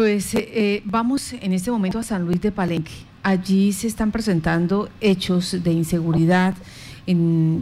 [0.00, 2.90] Pues eh, eh, vamos en este momento a San Luis de Palenque.
[3.22, 6.54] Allí se están presentando hechos de inseguridad.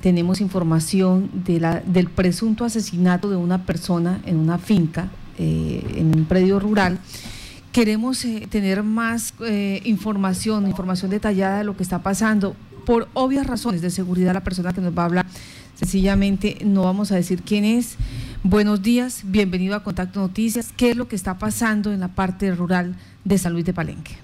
[0.00, 6.18] tenemos información de la, del presunto asesinato de una persona en una finca, eh, en
[6.18, 6.98] un predio rural.
[7.70, 9.34] Queremos tener más
[9.84, 12.56] información, información detallada de lo que está pasando.
[12.86, 15.26] Por obvias razones de seguridad, la persona que nos va a hablar,
[15.74, 17.98] sencillamente no vamos a decir quién es.
[18.44, 20.72] Buenos días, bienvenido a Contacto Noticias.
[20.76, 24.16] ¿Qué es lo que está pasando en la parte rural de San Luis de Palenque?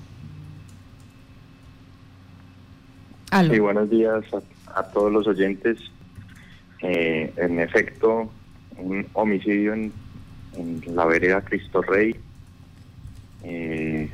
[3.31, 4.25] Sí, buenos días
[4.75, 5.79] a, todos los oyentes.
[6.83, 8.29] Eh, en efecto,
[8.77, 9.93] un homicidio en,
[10.87, 12.17] la vereda Cristo Rey.
[13.45, 14.11] Eh,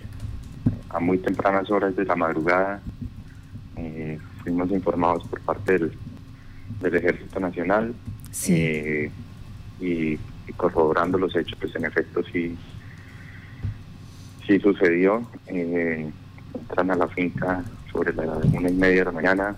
[0.91, 2.83] a muy tempranas horas de la madrugada
[3.77, 7.95] eh, fuimos informados por parte del, Ejército Nacional.
[8.31, 9.11] Sí
[9.85, 10.19] y,
[10.57, 12.57] corroborando los hechos, pues en efecto sí,
[14.47, 15.27] sí sucedió.
[15.47, 16.11] Eh,
[16.55, 19.57] entran a la finca sobre la una y media de la mañana.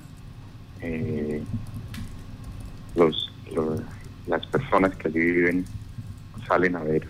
[0.80, 1.42] Eh,
[2.94, 3.32] los,
[4.26, 5.64] las personas que allí viven
[6.46, 7.06] salen a ver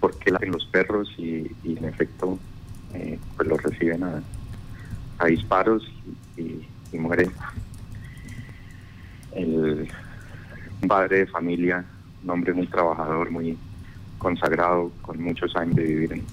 [0.00, 2.38] por qué hacen los perros y, en efecto
[2.94, 4.22] eh, pues los reciben a,
[5.26, 5.86] disparos
[6.38, 7.28] y, y muere
[9.32, 9.88] el
[10.88, 11.84] padre de familia,
[12.22, 13.56] un hombre muy trabajador, muy
[14.18, 16.24] consagrado, con muchos años de vivir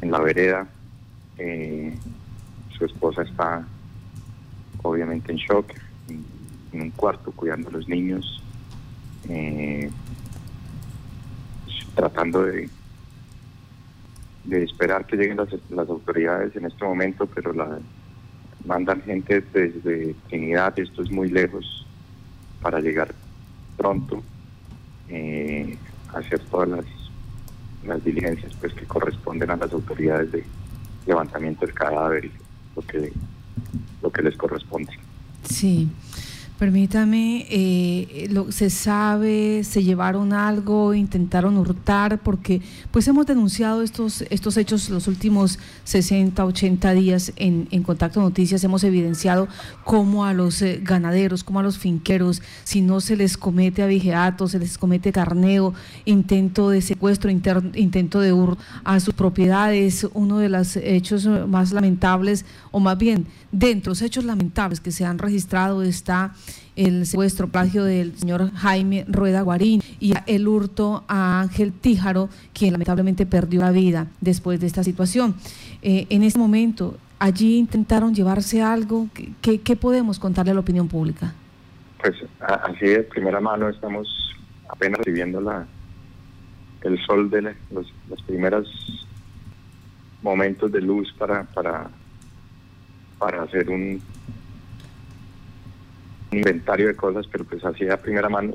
[0.00, 0.66] en, la vereda.
[1.38, 1.96] Eh,
[2.76, 3.64] su esposa está
[4.82, 5.72] obviamente en shock,
[6.08, 6.24] en,
[6.72, 8.42] un cuarto cuidando a los niños,
[9.28, 9.90] eh,
[11.94, 12.68] tratando de,
[14.50, 17.52] esperar que lleguen las, autoridades en este momento, pero
[18.64, 21.86] mandan gente desde Trinidad, esto es muy lejos,
[22.60, 23.14] para llegar
[23.76, 24.22] pronto
[25.10, 25.76] eh,
[26.14, 26.84] hacer todas las,
[27.84, 30.44] las diligencias pues que corresponden a las autoridades de
[31.06, 32.32] levantamiento del cadáver y
[32.76, 33.12] lo que,
[34.02, 34.92] lo que les corresponde.
[35.48, 35.90] Sí.
[36.60, 42.18] Permítame, eh, lo, ¿se sabe, se llevaron algo, intentaron hurtar?
[42.18, 42.60] Porque
[42.90, 48.62] pues hemos denunciado estos, estos hechos los últimos 60, 80 días en, en Contacto Noticias,
[48.62, 49.48] hemos evidenciado
[49.84, 54.46] cómo a los eh, ganaderos, cómo a los finqueros, si no se les comete abigeato,
[54.46, 55.72] se les comete carneo,
[56.04, 62.44] intento de secuestro, intento de hurto a sus propiedades, uno de los hechos más lamentables,
[62.70, 66.34] o más bien, dentro de los hechos lamentables que se han registrado está
[66.76, 72.72] el secuestro, plagio del señor Jaime Rueda Guarín y el hurto a Ángel Tíjaro, quien
[72.72, 75.34] lamentablemente perdió la vida después de esta situación.
[75.82, 79.08] Eh, en este momento, allí intentaron llevarse algo.
[79.42, 81.34] ¿Qué, ¿Qué, podemos contarle a la opinión pública?
[82.00, 84.08] Pues así de primera mano estamos
[84.68, 85.66] apenas recibiendo la,
[86.82, 88.68] el sol de los, los primeros
[90.22, 91.90] momentos de luz para, para,
[93.18, 94.00] para hacer un,
[96.32, 98.54] inventario de cosas, pero pues así a primera mano,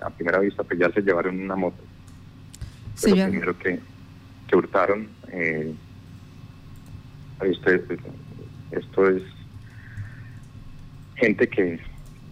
[0.00, 1.82] a, primera vista, pues ya se llevaron una moto.
[2.94, 3.80] Sí, lo primero que,
[4.46, 5.08] que hurtaron.
[5.32, 5.74] Eh,
[7.42, 7.82] este,
[8.70, 9.22] esto es
[11.16, 11.80] gente que,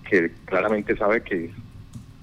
[0.09, 1.51] que claramente sabe que,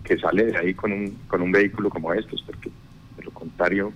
[0.04, 2.72] que sale de ahí con un, con un vehículo como estos, porque
[3.18, 3.92] de lo contrario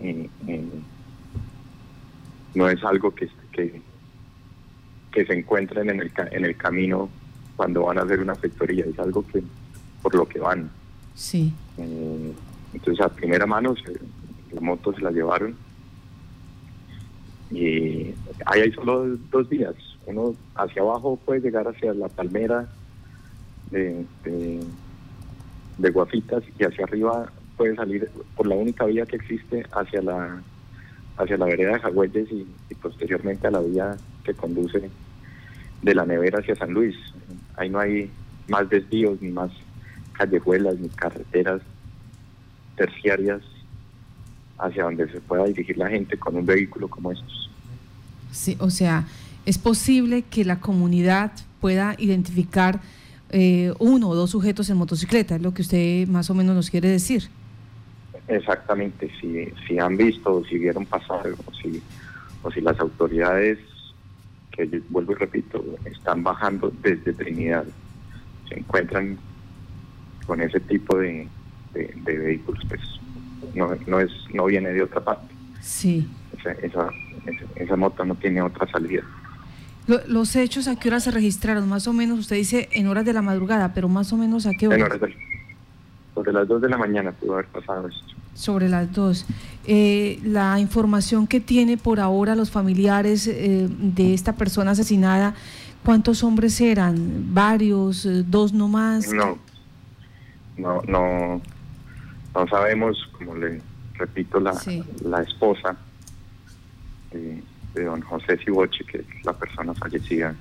[0.00, 0.68] eh, eh,
[2.54, 3.80] no es algo que, que,
[5.12, 7.08] que se encuentren en el, en el camino
[7.56, 9.42] cuando van a hacer una factoría, es algo que
[10.02, 10.70] por lo que van.
[11.14, 11.52] Sí.
[11.78, 12.32] Eh,
[12.74, 13.74] entonces a primera mano
[14.52, 15.56] la moto se la llevaron
[17.50, 19.74] y ahí hay solo dos días.
[20.06, 22.68] Uno hacia abajo puede llegar hacia la palmera
[23.70, 30.02] de, de, Guafitas y hacia arriba puede salir por la única vía que existe hacia
[30.02, 30.42] la
[31.16, 34.90] hacia la vereda de Jagüeyes y, y posteriormente a la vía que conduce
[35.82, 36.96] de la nevera hacia San Luis.
[37.56, 38.10] Ahí no hay
[38.48, 39.50] más desvíos, ni más
[40.12, 41.62] callejuelas, ni carreteras
[42.76, 43.42] terciarias
[44.58, 47.50] hacia donde se pueda dirigir la gente con un vehículo como estos.
[48.30, 49.06] Sí, o sea,
[49.44, 52.80] es posible que la comunidad pueda identificar
[53.30, 56.70] eh, uno o dos sujetos en motocicleta, es lo que usted más o menos nos
[56.70, 57.28] quiere decir.
[58.28, 61.82] Exactamente, si, si han visto o si vieron pasar o si,
[62.42, 63.58] o si las autoridades
[64.56, 67.64] que vuelvo y repito, están bajando desde Trinidad,
[68.48, 69.18] se encuentran
[70.26, 71.28] con ese tipo de,
[72.04, 72.80] vehículos, pues
[73.54, 75.34] no, no, es, no viene de otra parte.
[75.60, 76.08] Sí.
[76.62, 76.90] Esa,
[77.56, 79.02] esa, moto no tiene otra salida.
[80.08, 81.68] ¿Los hechos a qué hora se registraron?
[81.68, 84.50] Más o menos, usted dice en horas de la madrugada, pero más o menos a
[84.52, 84.76] qué hora?
[84.76, 85.14] En horas de,
[86.14, 88.14] sobre las 2 de la mañana pudo haber pasado esto.
[88.36, 89.26] Sobre las dos.
[89.66, 95.34] Eh, la información que tiene por ahora los familiares eh, de esta persona asesinada,
[95.84, 97.34] ¿cuántos hombres eran?
[97.34, 98.06] ¿Varios?
[98.06, 99.12] Eh, ¿Dos nomás?
[99.12, 99.38] No,
[100.56, 101.40] no, no,
[102.32, 103.60] no sabemos, como le
[103.94, 104.54] repito, la,
[105.02, 105.76] la esposa
[107.10, 107.42] de,
[107.74, 110.34] de don José Siboche, que es la persona fallecida,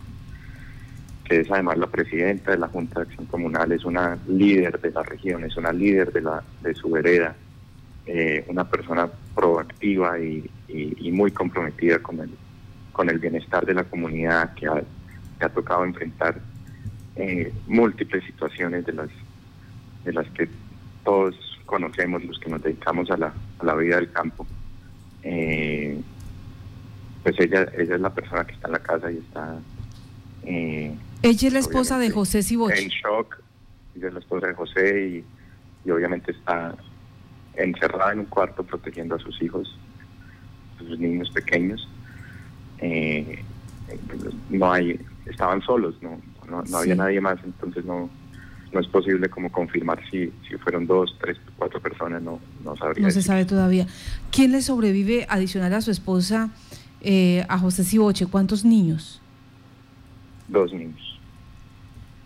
[1.24, 4.92] que es además la presidenta de la Junta de Acción Comunal, es una líder de
[4.92, 7.36] la región, es una líder de, la, de su vereda,
[8.06, 10.50] eh, una persona proactiva y,
[11.12, 12.30] muy comprometida con el,
[12.92, 14.84] con el bienestar de la comunidad, que ha,
[15.40, 16.42] ha tocado enfrentar
[17.16, 19.10] eh, múltiples situaciones de las,
[20.04, 20.50] de las que
[21.06, 21.36] todos
[21.66, 24.46] conocemos, los que nos dedicamos a la, a la vida del campo.
[25.24, 26.02] Eh,
[27.24, 29.57] pues ella, ella es la persona que está en la casa y está
[30.46, 32.84] eh, ella es la esposa de José Siboche.
[32.84, 33.42] En shock,
[33.96, 35.24] ella es la esposa de José
[35.86, 36.75] y, obviamente está
[37.57, 39.78] encerrada en un cuarto protegiendo a sus hijos,
[40.78, 41.88] a sus niños pequeños.
[42.80, 43.44] Eh,
[44.50, 46.19] no hay, estaban solos, no,
[46.50, 48.10] no, había nadie más, entonces no,
[48.74, 53.06] no es posible como confirmar si, si fueron dos, tres, cuatro personas, no, no sabría.
[53.06, 53.88] No se sabe todavía.
[54.31, 56.50] ¿Quién le sobrevive adicional a su esposa,
[57.02, 58.25] eh, a José Siboche?
[58.25, 59.22] ¿Cuántos niños?
[60.48, 61.19] dos niños.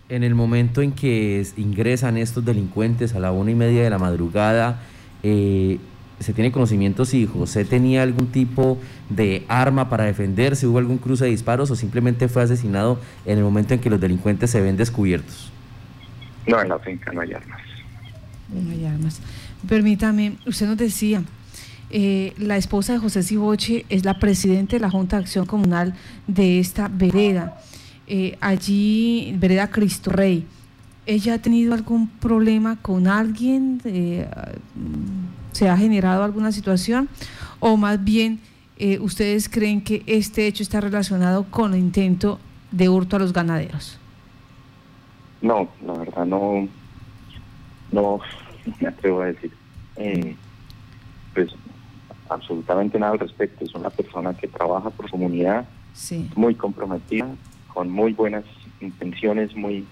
[0.08, 3.98] En el momento en que ingresan estos delincuentes a la una y media de la
[3.98, 4.80] madrugada,
[5.22, 5.78] eh,
[6.18, 8.78] ¿se tiene conocimiento si José tenía algún tipo
[9.08, 10.66] de arma para defenderse?
[10.66, 14.00] ¿Hubo algún cruce de disparos o simplemente fue asesinado en el momento en que los
[14.00, 15.50] delincuentes se ven descubiertos?
[16.46, 17.60] No, en la finca no hay armas.
[18.48, 19.20] No hay armas.
[19.68, 21.22] Permítame, usted nos decía,
[21.90, 25.94] eh, la esposa de José Siboche es la presidenta de la Junta de Acción Comunal
[26.26, 27.60] de esta vereda
[28.12, 30.44] eh, allí, Vereda Cristo Rey,
[31.06, 33.80] ¿ella ha tenido algún problema con alguien?
[33.84, 34.26] Eh,
[35.52, 37.08] ¿Se ha generado alguna situación?
[37.58, 38.40] ¿O más bien
[38.76, 42.38] eh, ustedes creen que este hecho está relacionado con el intento
[42.70, 43.98] de hurto a los ganaderos?
[45.42, 46.68] No, la verdad no,
[47.92, 48.20] no
[48.80, 49.52] me atrevo a decir.
[49.96, 50.36] Eh,
[51.34, 51.50] pues
[52.28, 53.64] absolutamente nada al respecto.
[53.64, 55.66] Es una persona que trabaja por comunidad,
[56.36, 57.28] muy comprometida,
[57.72, 58.44] con muy buenas
[58.80, 59.84] intenciones, muy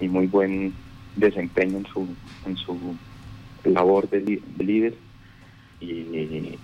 [0.00, 0.74] y muy buen
[1.16, 2.08] desempeño en su
[2.46, 2.76] en su
[3.64, 4.94] labor de, líder.
[5.80, 6.58] Y,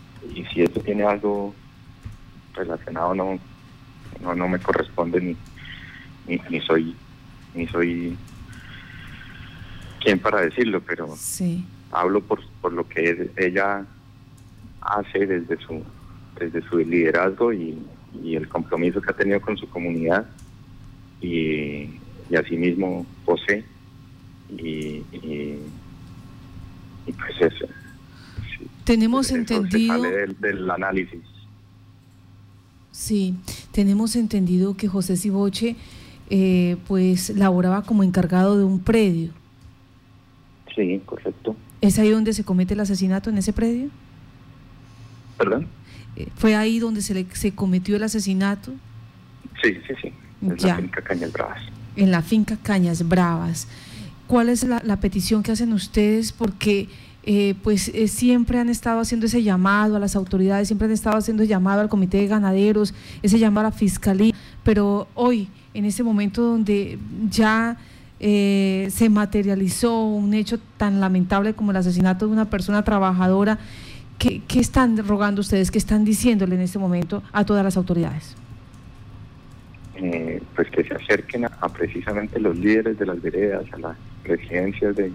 [0.52, 1.54] si esto tiene algo
[2.54, 3.38] relacionado no
[4.22, 5.36] no, no me corresponde ni,
[6.50, 6.94] ni, soy
[7.54, 8.16] ni soy
[10.02, 11.64] quien para decirlo pero sí.
[11.90, 13.86] hablo por, por lo que ella
[14.82, 15.82] hace desde su
[16.38, 17.78] desde su liderazgo y,
[18.22, 20.26] y el compromiso que ha tenido con su comunidad.
[21.20, 22.00] Y,
[22.30, 23.64] y asimismo José
[24.48, 25.02] y,
[27.04, 27.66] pues eso.
[28.84, 30.02] Tenemos entendido...
[30.02, 31.20] del, análisis.
[32.90, 33.36] Sí,
[33.72, 35.76] tenemos entendido que José Siboche
[36.28, 39.30] eh, pues laboraba como encargado de un predio.
[40.74, 41.56] Sí, correcto.
[41.80, 43.88] ¿Es ahí donde se comete el asesinato en ese predio?
[45.38, 45.68] ¿Perdón?
[46.16, 48.72] Eh, ¿Fue ahí donde se, le, se cometió el asesinato?
[49.62, 50.12] Sí, sí, sí.
[50.42, 51.62] En la finca Cañas Bravas.
[51.96, 53.68] En la finca Cañas Bravas.
[54.30, 56.30] ¿Cuál es la, petición que hacen ustedes?
[56.30, 56.88] Porque
[57.24, 61.16] eh, pues eh, siempre han estado haciendo ese llamado a las autoridades, siempre han estado
[61.16, 62.94] haciendo llamado al comité de ganaderos,
[63.24, 64.32] ese llamado a la fiscalía,
[64.62, 66.96] pero hoy, en este momento donde
[67.28, 67.76] ya
[68.20, 73.58] se materializó un hecho tan lamentable como el asesinato de una persona trabajadora,
[74.20, 78.36] ¿Qué, están rogando ustedes, qué están diciéndole en este momento a todas las autoridades?
[79.96, 84.96] Eh, pues que se acerquen a, precisamente los líderes de las veredas, a las presidencias
[84.96, 85.12] de,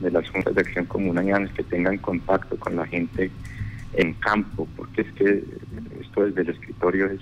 [0.00, 3.30] las juntas de acción comunal, que tengan contacto con la gente
[3.94, 5.44] en campo, porque es que
[6.00, 7.20] esto desde el escritorio es,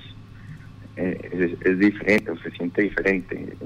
[0.96, 3.56] eh, es diferente o se siente diferente.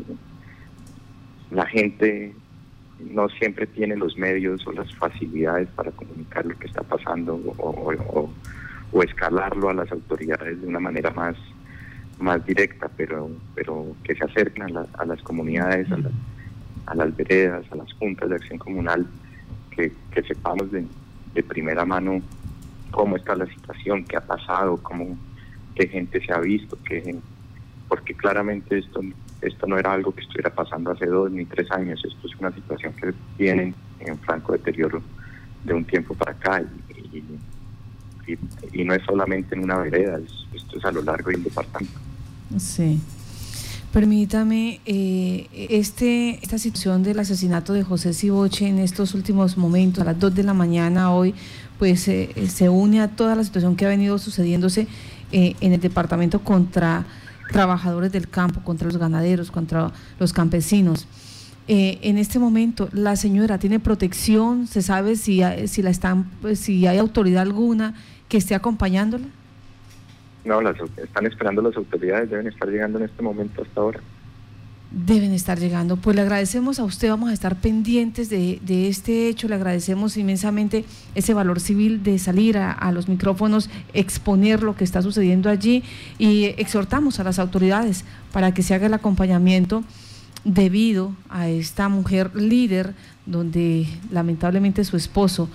[1.50, 2.34] La gente
[3.12, 8.30] no siempre tiene los medios o las facilidades para comunicar lo que está pasando o,
[9.02, 11.36] escalarlo a las autoridades de una manera más
[12.18, 16.12] más directa, pero pero que se acerquen a, las comunidades, a, las
[17.14, 19.06] veredas, a las juntas de acción comunal,
[19.70, 19.92] que,
[20.26, 20.84] sepamos de,
[21.34, 22.20] de, primera mano
[22.90, 25.16] cómo está la situación, qué ha pasado, cómo
[25.74, 27.16] qué gente se ha visto, qué,
[27.88, 29.00] porque claramente esto
[29.42, 32.52] esto no era algo que estuviera pasando hace dos ni tres años, esto es una
[32.52, 35.02] situación que viene en franco deterioro
[35.64, 36.62] de un tiempo para acá
[37.12, 37.24] y,
[38.84, 40.20] no es solamente en una vereda,
[40.54, 41.98] esto es a lo largo del departamento.
[42.58, 43.00] Sí.
[43.92, 50.04] Permítame, eh, este, esta situación del asesinato de José Siboche en estos últimos momentos, a
[50.04, 51.34] las 2 de la mañana hoy,
[51.76, 54.86] pues eh, se une a toda la situación que ha venido sucediéndose
[55.32, 57.04] eh, en el departamento contra
[57.50, 61.08] trabajadores del campo, contra los ganaderos, contra los campesinos.
[61.66, 66.98] en este momento, la señora tiene protección, se sabe si, si la están, si hay
[66.98, 67.94] autoridad alguna
[68.28, 69.26] que esté acompañándola.
[70.44, 74.00] No, las, están esperando las autoridades, deben estar llegando en este momento hasta ahora.
[74.90, 75.96] Deben estar llegando.
[75.96, 80.84] Pues le agradecemos a usted, vamos a estar pendientes de, este hecho, le agradecemos inmensamente
[81.14, 85.84] ese valor civil de salir a, los micrófonos, exponer lo que está sucediendo allí
[86.18, 89.84] y exhortamos a las autoridades para que se haga el acompañamiento
[90.44, 92.94] debido a esta mujer líder
[93.26, 95.48] donde lamentablemente su esposo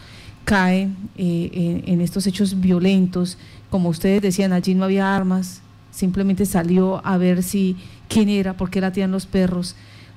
[0.45, 3.37] cae eh, en estos hechos violentos
[3.75, 5.61] como ustedes decían, allí no había armas,
[5.91, 7.75] simplemente salió a ver si
[8.07, 9.75] quién era, por qué latían los perros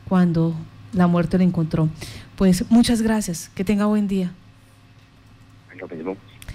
[0.08, 0.54] cuando
[0.92, 1.88] la muerte la encontró.
[2.36, 4.32] Pues muchas gracias, que tenga buen día.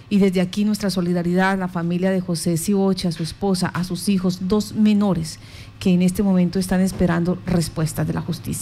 [0.10, 3.84] Y desde aquí nuestra solidaridad a la familia de José Siboche, a su esposa, a
[3.84, 5.39] sus hijos, dos menores
[5.80, 8.62] que en este momento están esperando respuestas de la justicia.